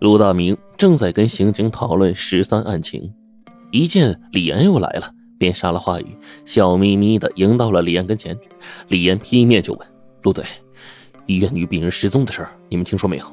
[0.00, 3.12] 陆大明正在跟刑警讨论十三案情，
[3.72, 6.06] 一见李岩又来了，便杀了话语，
[6.44, 8.38] 笑眯眯的迎到了李岩跟前。
[8.86, 9.88] 李岩劈面就问
[10.22, 10.44] ：“陆队，
[11.26, 13.24] 医院女病人失踪的事儿，你们听说没有？”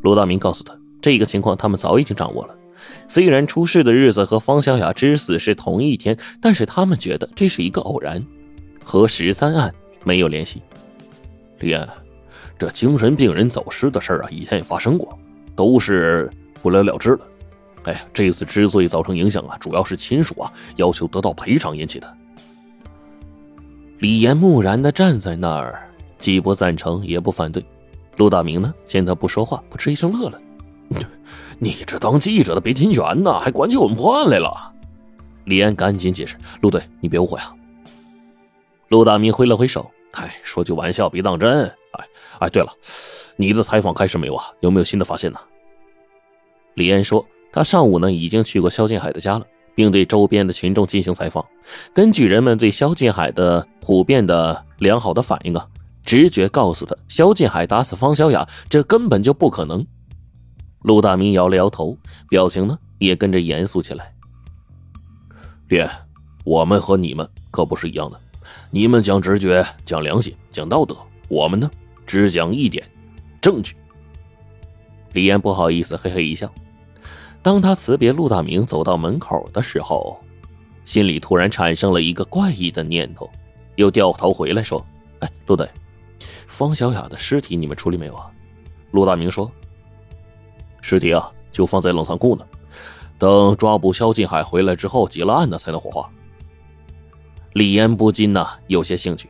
[0.00, 2.56] 陆大明告诉他：“这个情况他们早已经掌握了。
[3.06, 8.24] 虽然出事的日子和方小雅之死是同一天，但是他们觉得这是一个偶然，
[8.82, 9.70] 和十三案
[10.02, 10.62] 没有联系。”
[11.60, 11.86] 李岩，
[12.58, 15.18] 这精神病人走失的事儿啊，以前也发生过。
[15.60, 16.30] 都是
[16.62, 17.28] 不了了之了。
[17.82, 22.16] 哎呀，这次之所以造成影响啊，主要是亲属啊要求得到赔偿引起的。
[23.98, 25.86] 李岩木然的站在那儿，
[26.18, 27.62] 既不赞成也不反对。
[28.16, 30.40] 陆大明呢，见他不说话，扑哧一声乐了
[31.60, 34.72] ：“你这当记者的别侵权呐，还管起我们破案来了？”
[35.44, 37.54] 李岩赶紧解释：“陆队，你别误会啊。”
[38.88, 41.70] 陆大明挥了挥手：“哎，说句玩笑，别当真。
[41.92, 42.06] 哎，
[42.40, 42.72] 哎，对了。”
[43.36, 44.44] 你的采访开始没有啊？
[44.60, 45.40] 有没有新的发现呢？
[46.74, 51.42] 李安说，他上午呢已经去过肖建海的家了，并对周边的群众进行采访。
[51.94, 55.66] 根据人们对肖建海的普遍的良好的反应啊，
[56.04, 59.86] 直觉告诉他，肖建海打死方小雅，这根本就不可能。
[60.82, 61.96] 陆大明摇了摇头，
[62.28, 64.12] 表情呢也跟着严肃起来。
[65.66, 65.90] 别，
[66.44, 68.20] 我们和你们可不是一样的，
[68.70, 70.94] 你们讲直觉、讲良心、讲道德，
[71.28, 71.70] 我们呢
[72.10, 72.84] 只讲一点。
[73.40, 73.76] 证据。
[75.12, 76.52] 李岩不好意思，嘿嘿一笑。
[77.40, 80.20] 当他辞别陆大明走到门口的时候，
[80.84, 83.30] 心里突然产生了一个怪异的念头，
[83.76, 84.84] 又掉头回来说
[85.20, 85.70] ：“哎，陆队，
[86.48, 88.28] 方小雅的尸体你们处理没有啊？”
[88.90, 89.48] 陆大明说
[90.82, 92.44] ：“尸体啊，就放在冷藏库呢，
[93.18, 96.10] 等抓捕肖劲海回来之后结了案呢，才能火化。”
[97.54, 99.28] 李岩不禁呐有些兴趣，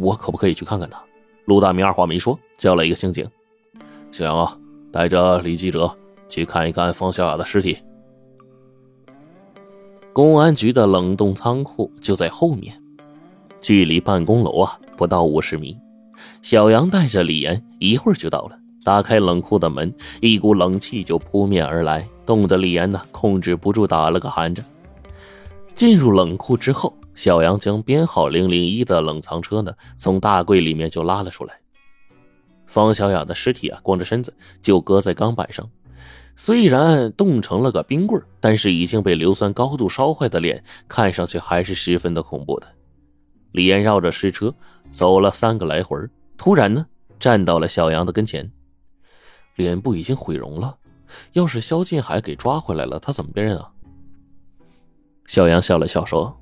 [0.00, 0.98] 我可不可以去看看他？
[1.46, 3.28] 陆大明二话没说，叫了一个刑警。
[4.10, 4.58] 小杨啊，
[4.92, 5.94] 带着李记者
[6.28, 7.76] 去看一看方小雅的尸体。
[10.12, 12.80] 公安局的冷冻仓库就在后面，
[13.60, 15.76] 距离办公楼啊不到五十米。
[16.40, 24.64] 小杨带着李岩一会儿就到了，打开冷库的门，一股冷气就扑面而来，冻得李岩呢控制不住打了个寒颤。
[25.74, 31.58] 进入冷库之后，小杨将编号零零一的冷藏车呢从大柜里面就拉了出来。
[32.66, 35.70] 方小雅的尸体啊，光着身子就搁在钢板上，
[36.34, 42.66] 虽然冻成了个冰棍但是已经被硫酸高度烧坏的脸，看上去还是十分的恐怖的。
[43.52, 44.52] 李岩绕着尸车
[44.90, 45.96] 走了三个来回，
[46.36, 46.84] 突然呢，
[47.20, 48.50] 站到了小杨的跟前，
[49.54, 50.76] 脸部已经毁容了。
[51.34, 53.70] 要是肖进海给抓回来了，他怎么辨认啊？
[55.26, 56.36] 小杨笑了笑说：“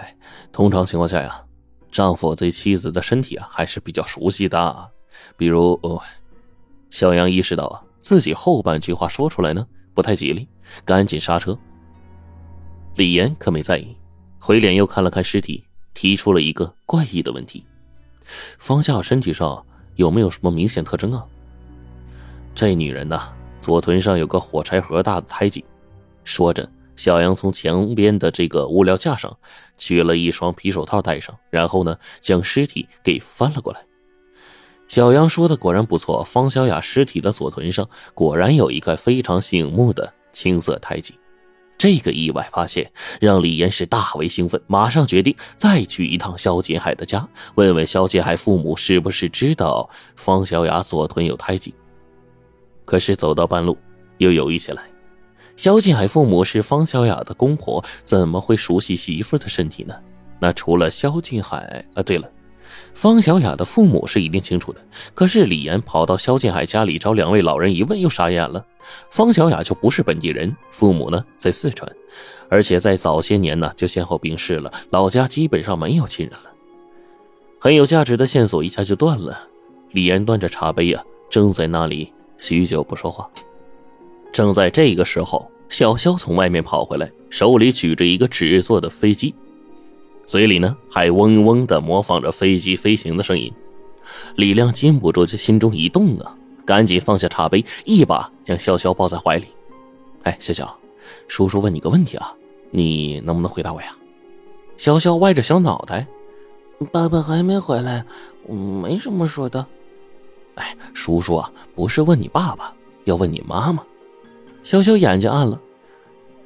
[0.00, 0.16] 哎，
[0.52, 1.44] 通常情况下呀，
[1.90, 4.90] 丈夫对妻子的身体啊还是比较熟悉的。”
[5.36, 6.02] 比如，哦，
[6.90, 10.46] 小杨意识到啊，自己后半句话说出来呢不太吉利，
[10.84, 11.58] 赶紧刹车。
[12.96, 13.96] 李岩可没在意，
[14.38, 15.64] 回脸又看了看尸体，
[15.94, 17.64] 提出了一个怪异的问题：
[18.58, 19.64] 方夏身体上
[19.94, 21.24] 有没有什么明显特征啊？
[22.54, 25.64] 这女人呐，左臀上有个火柴盒大的胎记。
[26.24, 29.36] 说着，小杨从墙边的这个物料架上
[29.76, 33.80] 取了一双皮手套戴上，然后呢，将尸体给翻了过来。
[34.88, 41.14] 小杨说的果然不错，方小雅尸体的左臀上果然有一块非常醒目的青色胎记。
[41.78, 42.90] 这个意外发现
[43.20, 51.74] 让李岩是大为兴奋，马上决定再去一趟肖建海的家，问问肖建海父母是不是知道方小雅左臀有胎记。
[52.86, 53.76] 可是走到半路，
[54.18, 54.84] 又犹豫起来：
[55.56, 59.94] 肖建海父母是方小雅的公婆，怎么会熟悉媳妇的身体呢？
[60.38, 61.84] 那除了肖建海……
[61.94, 62.30] 啊，对了。
[62.92, 64.80] 方小雅的父母是一定清楚的，
[65.14, 68.64] 可是李岩跑到肖建海家里找两位老人一问，又傻眼了。
[69.10, 71.90] 方小雅就不是本地人，父母呢在四川，
[72.48, 76.50] 而且在早些年呢就先后病逝了，老家基本上没有亲人了。
[77.58, 79.48] 很有价值的线索一下就断了。
[79.92, 83.28] 李岩端着茶杯啊，正在那里许久不说话。
[84.32, 89.34] 正在这个时候，小肖从外面跑回来，手里举着一个纸做的飞机。
[90.24, 93.52] 嘴里呢还嗡嗡的模仿着飞机飞行的声音，
[94.34, 99.46] 李亮禁不住这心中一动啊，赶紧放下茶杯，一把将潇潇抱在怀里。
[100.24, 100.68] 哎，潇潇，
[101.28, 102.34] 叔叔问你个问题啊，
[102.72, 103.96] 你能不能回答我呀？
[104.76, 106.06] 潇潇歪着小脑袋，
[106.90, 108.04] 爸爸还没回来，
[108.82, 109.64] 没什么说的。
[110.56, 112.74] 哎，叔叔啊，不是问你爸爸，
[113.04, 113.82] 要问你妈妈。
[114.66, 115.60] 潇潇眼睛暗了，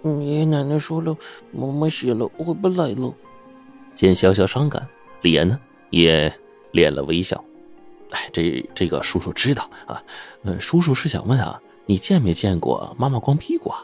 [0.05, 1.17] 爷爷奶奶说了，
[1.52, 3.14] 妈妈死了，回不来了。
[3.94, 4.87] 见潇潇伤感，
[5.22, 5.58] 李岩呢
[5.88, 6.31] 也
[6.75, 7.43] 敛了微笑。
[8.11, 10.02] 哎，这这个叔叔知道啊。
[10.43, 13.82] 呃，叔叔是想问啊，你见没见过妈妈光屁股啊？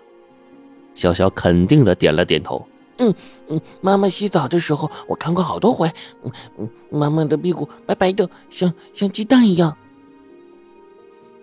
[0.93, 2.63] 小小肯定的点了点头。
[2.99, 3.15] 嗯
[3.49, 5.91] 嗯，妈妈洗澡的时候我看过好多回。
[6.25, 9.75] 嗯嗯，妈妈的屁股白白的，像像鸡蛋一样。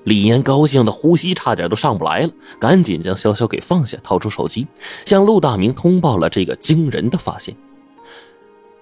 [0.03, 2.29] 李岩高兴的呼吸差点都上不来了，
[2.59, 4.67] 赶紧将潇潇给放下，掏出手机
[5.05, 7.55] 向陆大明通报了这个惊人的发现。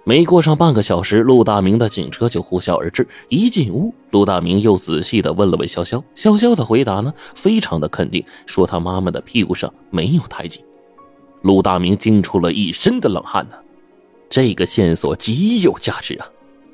[0.03, 3.07] 没过上半个小时，陆大明的警车就呼啸而至。
[3.29, 10.65] 一进屋，陆大明又仔细的问了问潇潇，潇潇的回答呢，非常的肯定，说他妈妈的屁股上没有胎记。
[11.43, 13.55] 陆大明惊出了一身的冷汗呢，
[14.27, 16.25] 这个线索极有价值啊！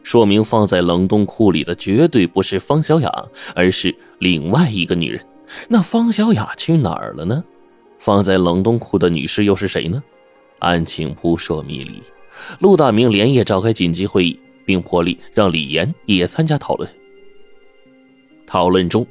[0.07, 3.11] 说明放在冷冻库里的绝对不是方小雅，
[3.53, 5.19] 而是另外一个女人。
[5.67, 7.43] 那方小雅去哪儿了呢？
[7.99, 10.01] 放在冷冻库的女士又是谁呢？
[10.59, 12.01] 案情扑朔迷离。
[12.59, 16.89] 陆大明连夜召开紧急会议，并破例让李岩也参加讨论。
[18.45, 19.05] 讨论中，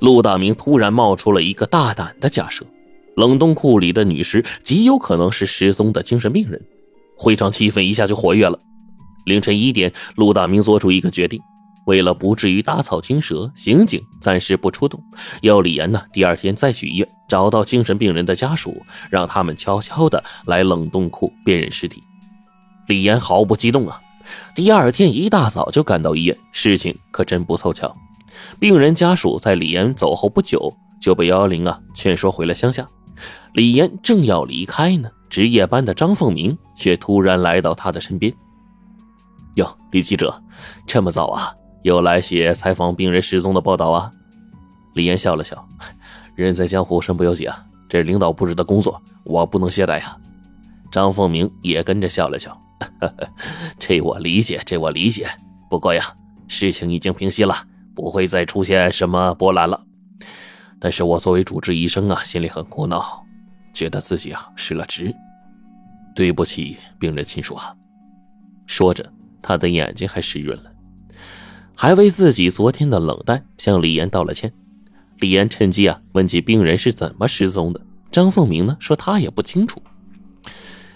[0.00, 2.62] 陆大明突然冒出了一个大胆的假设：
[3.16, 6.60] 冷冻库里的女尸极有可能是失踪的精神病人。
[7.16, 8.58] 会场气氛一下就活跃了。
[9.24, 11.40] 凌晨一点，陆大明做出一个决定，
[11.86, 15.02] 为了不至于打草惊蛇，刑警暂时不出动，
[15.42, 18.80] 要李岩呢第二天再去医院找到精神病人的家属，
[19.10, 22.02] 让他们悄悄的来冷冻库辨认尸体。
[22.88, 24.00] 李岩毫不激动啊，
[24.54, 26.36] 第二天一大早就赶到医院。
[26.52, 27.94] 事情可真不凑巧，
[28.58, 32.86] 病人家属在李岩走后不久就被幺幺零啊劝说回了乡下。
[33.54, 38.32] 李岩正要离开呢，值夜班的张凤鸣却突然来到他的身边。
[39.56, 40.42] 哟，李记者，
[40.86, 44.10] 这么早啊，又来写采访病人失踪的报道啊？
[44.94, 45.68] 李岩笑了笑，
[46.34, 50.16] 人在江湖身不由己啊，这领导布置的工作，我不能懈怠呀。
[50.90, 52.58] 张凤鸣也跟着笑了笑，
[53.78, 55.28] 这我理解，这我理解。
[55.68, 56.02] 不过呀，
[56.48, 57.54] 事情已经平息了，
[57.94, 59.84] 不会再出现什么波澜了。
[60.80, 63.22] 但是我作为主治医生啊，心里很苦恼，
[63.74, 65.14] 觉得自己啊失了职，
[66.14, 67.74] 对不起病人亲属啊。
[68.66, 69.12] 说着。
[69.42, 70.72] 他的眼睛还湿润了，
[71.76, 74.52] 还为自己昨天的冷淡向李岩道了歉。
[75.18, 77.80] 李岩趁机啊问起病人是怎么失踪的。
[78.10, 79.82] 张凤鸣呢说他也不清楚。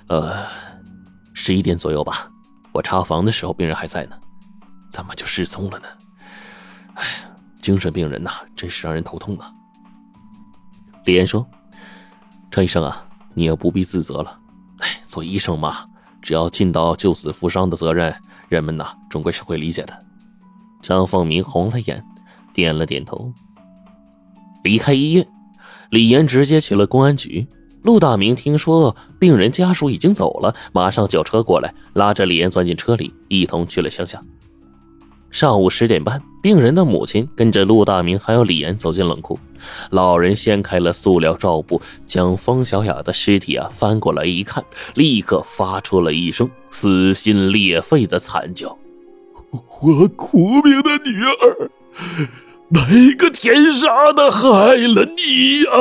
[0.08, 0.46] 呃，
[1.34, 2.28] 十一点左右吧，
[2.72, 4.16] 我查房的时候病人还在呢，
[4.90, 5.87] 怎么就失踪了呢？
[6.94, 7.04] 哎，
[7.60, 9.50] 精神病人呐，真是让人头痛啊。
[11.04, 11.48] 李岩说
[12.50, 14.38] ：“张医生啊，你也不必自责了。
[14.78, 15.87] 哎，做医生嘛，
[16.20, 18.14] 只要尽到救死扶伤的责任。”
[18.48, 19.98] 人们呐，总归是会理解的。
[20.82, 22.04] 张凤鸣红了眼，
[22.52, 23.32] 点了点头。
[24.62, 25.26] 离开医院，
[25.90, 27.46] 李岩直接去了公安局。
[27.82, 34.20] 陆大明听说病人家属已经走了，马上叫车过来，拉着李岩钻进车里，一同去了乡下。
[35.37, 39.38] 上午十点半，病人的母亲跟着陆大明还有李岩走进冷库。
[39.91, 48.79] 老人掀开了塑料罩布，将方小雅的尸体啊翻过来一看，立刻发出了一声撕心裂肺的惨叫
[49.83, 51.71] ：“我苦命的女儿，
[52.71, 55.77] 哪个天杀的害了你啊！”